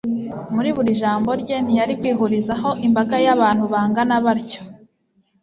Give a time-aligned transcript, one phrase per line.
[0.55, 4.61] muri buri jambo rye, ntiyari kwihurizaho imbaga y'abantu bangana batyo.